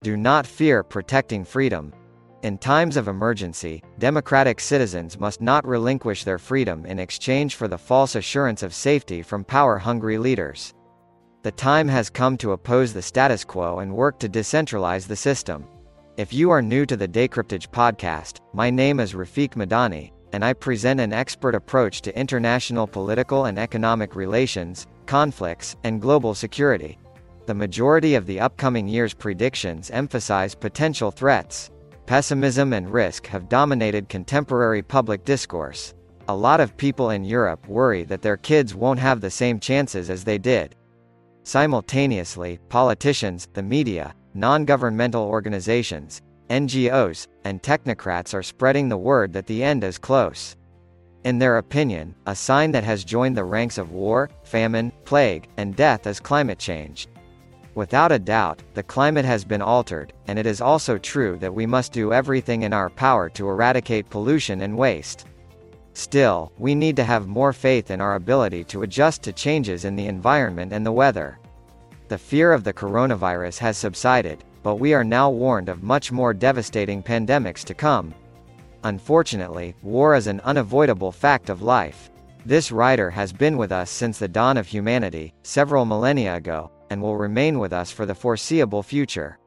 [0.00, 1.92] Do not fear protecting freedom.
[2.44, 7.76] In times of emergency, democratic citizens must not relinquish their freedom in exchange for the
[7.76, 10.72] false assurance of safety from power-hungry leaders.
[11.42, 15.66] The time has come to oppose the status quo and work to decentralize the system.
[16.16, 20.52] If you are new to the Decryptage podcast, my name is Rafiq Madani, and I
[20.52, 26.98] present an expert approach to international political and economic relations, conflicts, and global security.
[27.48, 31.70] The majority of the upcoming year's predictions emphasize potential threats.
[32.04, 35.94] Pessimism and risk have dominated contemporary public discourse.
[36.28, 40.10] A lot of people in Europe worry that their kids won't have the same chances
[40.10, 40.76] as they did.
[41.42, 49.64] Simultaneously, politicians, the media, non-governmental organizations, NGOs, and technocrats are spreading the word that the
[49.64, 50.54] end is close.
[51.24, 55.74] In their opinion, a sign that has joined the ranks of war, famine, plague, and
[55.74, 57.08] death is climate change.
[57.78, 61.64] Without a doubt, the climate has been altered, and it is also true that we
[61.64, 65.26] must do everything in our power to eradicate pollution and waste.
[65.92, 69.94] Still, we need to have more faith in our ability to adjust to changes in
[69.94, 71.38] the environment and the weather.
[72.08, 76.34] The fear of the coronavirus has subsided, but we are now warned of much more
[76.34, 78.12] devastating pandemics to come.
[78.82, 82.10] Unfortunately, war is an unavoidable fact of life.
[82.44, 87.00] This writer has been with us since the dawn of humanity, several millennia ago, and
[87.00, 89.38] will remain with us for the foreseeable future.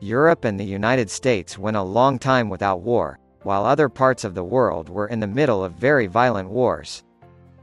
[0.00, 4.34] Europe and the United States went a long time without war, while other parts of
[4.34, 7.04] the world were in the middle of very violent wars.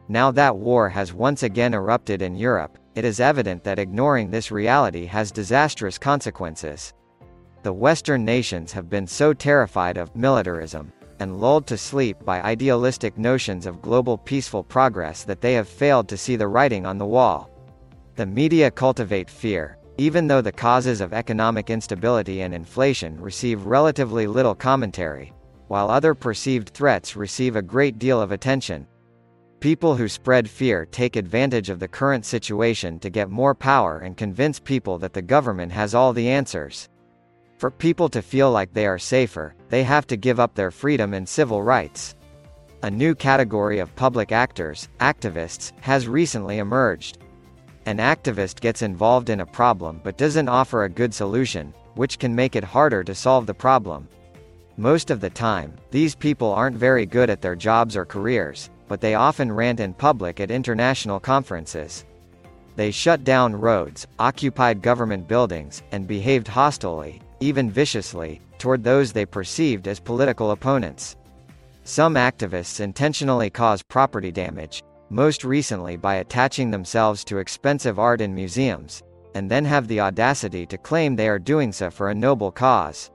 [0.07, 4.51] Now that war has once again erupted in Europe, it is evident that ignoring this
[4.51, 6.93] reality has disastrous consequences.
[7.63, 13.17] The Western nations have been so terrified of militarism, and lulled to sleep by idealistic
[13.17, 17.05] notions of global peaceful progress that they have failed to see the writing on the
[17.05, 17.49] wall.
[18.19, 24.27] The media cultivate fear, even though the causes of economic instability and inflation receive relatively
[24.27, 25.31] little commentary,
[25.69, 28.85] while other perceived threats receive a great deal of attention.
[29.61, 34.17] People who spread fear take advantage of the current situation to get more power and
[34.17, 36.89] convince people that the government has all the answers.
[37.57, 41.13] For people to feel like they are safer, they have to give up their freedom
[41.13, 42.15] and civil rights.
[42.83, 47.19] A new category of public actors, activists, has recently emerged.
[47.85, 52.35] An activist gets involved in a problem but doesn't offer a good solution, which can
[52.35, 54.07] make it harder to solve the problem.
[54.77, 59.01] Most of the time, these people aren't very good at their jobs or careers, but
[59.01, 62.05] they often rant in public at international conferences.
[62.75, 69.25] They shut down roads, occupied government buildings, and behaved hostilely, even viciously, toward those they
[69.25, 71.15] perceived as political opponents.
[71.83, 78.33] Some activists intentionally cause property damage, most recently by attaching themselves to expensive art in
[78.33, 79.03] museums,
[79.35, 83.11] and then have the audacity to claim they are doing so for a noble cause.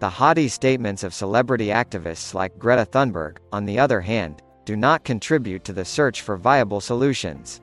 [0.00, 5.04] The haughty statements of celebrity activists like Greta Thunberg, on the other hand, do not
[5.04, 7.60] contribute to the search for viable solutions.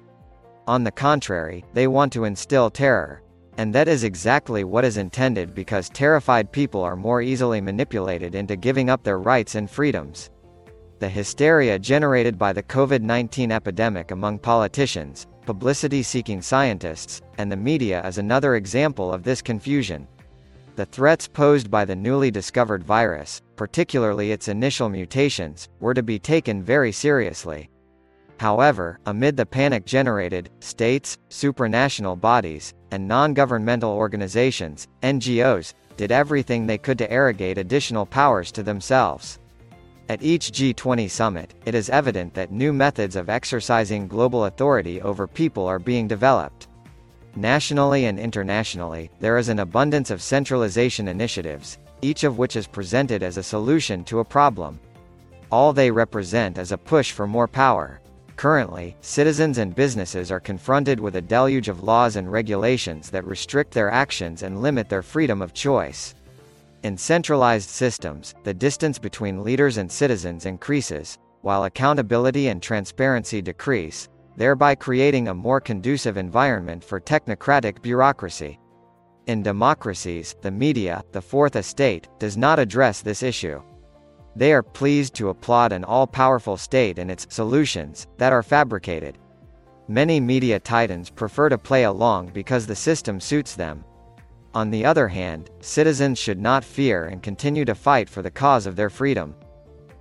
[0.68, 3.22] On the contrary, they want to instill terror.
[3.58, 8.56] And that is exactly what is intended because terrified people are more easily manipulated into
[8.56, 10.30] giving up their rights and freedoms.
[11.00, 18.18] The hysteria generated by the COVID-19 epidemic among politicians, publicity-seeking scientists, and the media is
[18.18, 20.08] another example of this confusion.
[20.76, 26.18] The threats posed by the newly discovered virus, particularly its initial mutations, were to be
[26.18, 27.70] taken very seriously.
[28.40, 36.78] However, amid the panic generated, states, supranational bodies, and non-governmental organizations, NGOs, did everything they
[36.78, 39.40] could to arrogate additional powers to themselves.
[40.10, 45.28] At each G20 summit, it is evident that new methods of exercising global authority over
[45.28, 46.70] people are being developed.
[47.36, 53.22] Nationally and internationally, there is an abundance of centralization initiatives, each of which is presented
[53.22, 54.80] as a solution to a problem.
[55.52, 58.00] All they represent is a push for more power.
[58.38, 63.72] Currently, citizens and businesses are confronted with a deluge of laws and regulations that restrict
[63.74, 66.16] their actions and limit their freedom of choice.
[66.84, 74.10] In centralized systems, the distance between leaders and citizens increases, while accountability and transparency decrease,
[74.36, 78.60] thereby creating a more conducive environment for technocratic bureaucracy.
[79.26, 83.62] In democracies, the media, the fourth estate, does not address this issue.
[84.36, 89.18] They are pleased to applaud an all-powerful state and its solutions that are fabricated.
[89.88, 93.84] Many media titans prefer to play along because the system suits them,
[94.54, 98.66] on the other hand, citizens should not fear and continue to fight for the cause
[98.66, 99.36] of their freedom.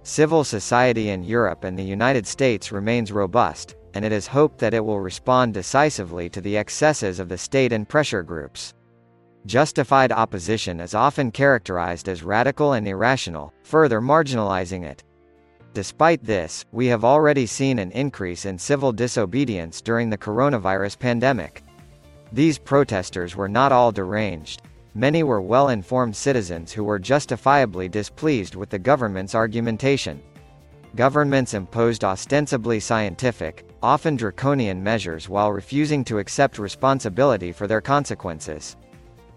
[0.02, 4.74] Civil society in Europe and the United States remains robust, and it is hoped that
[4.74, 8.74] it will respond decisively to the excesses of the state and pressure groups.
[9.46, 15.02] Justified opposition is often characterized as radical and irrational, further marginalizing it.
[15.72, 21.62] Despite this, we have already seen an increase in civil disobedience during the coronavirus pandemic.
[22.32, 24.62] These protesters were not all deranged.
[24.94, 30.22] Many were well-informed citizens who were justifiably displeased with the government's argumentation.
[30.94, 38.76] Governments imposed ostensibly scientific, often draconian measures while refusing to accept responsibility for their consequences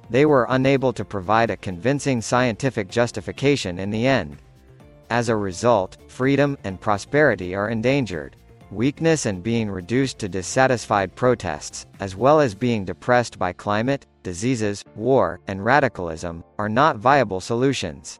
[0.09, 4.37] they were unable to provide a convincing scientific justification in the end.
[5.09, 8.35] As a result, freedom and prosperity are endangered.
[8.71, 14.85] Weakness and being reduced to dissatisfied protests, as well as being depressed by climate, diseases,
[14.95, 18.19] war, and radicalism, are not viable solutions.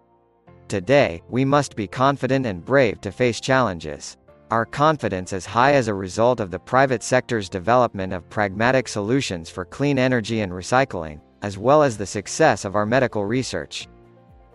[0.68, 4.18] Today, we must be confident and brave to face challenges.
[4.50, 9.52] Our confidence is high as a result of the private sector's development of pragmatic solutions
[9.52, 13.88] for clean energy and recycling, as well as the success of our medical research.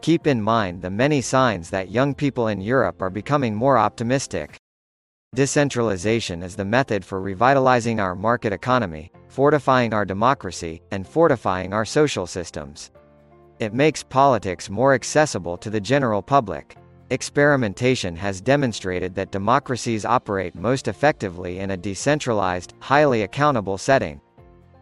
[0.01, 4.57] Keep in mind the many signs that young people in Europe are becoming more optimistic.
[5.35, 11.85] Decentralization is the method for revitalizing our market economy, fortifying our democracy, and fortifying our
[11.85, 12.93] social systems.
[13.59, 16.77] It makes politics more accessible to the general public.
[17.11, 24.21] Experimentation has demonstrated that democracies operate most effectively in a decentralized, highly accountable setting.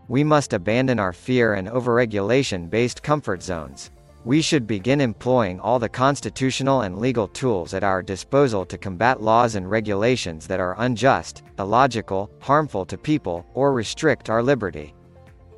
[0.09, 3.91] We must abandon our fear and overregulation based comfort zones.
[4.25, 9.21] We should begin employing all the constitutional and legal tools at our disposal to combat
[9.21, 14.95] laws and regulations that are unjust, illogical, harmful to people, or restrict our liberty.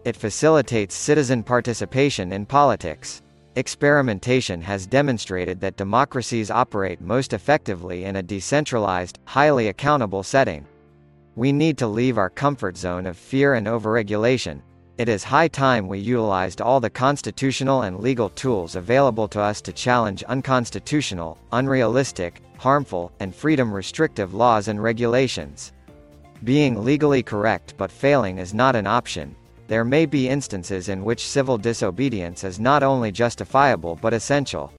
[0.07, 3.21] It facilitates citizen participation in politics.
[3.57, 10.67] Experimentation has demonstrated that democracies operate most effectively in a decentralized, highly accountable setting.
[11.37, 14.63] We need to leave our comfort zone of fear and overregulation.
[14.97, 19.61] It is high time we utilized all the constitutional and legal tools available to us
[19.63, 25.73] to challenge unconstitutional, unrealistic, harmful, and freedom-restrictive laws and regulations.
[26.45, 29.35] Being legally correct but failing is not an option.
[29.67, 34.73] There may be instances in which civil disobedience is not only justifiable but essential.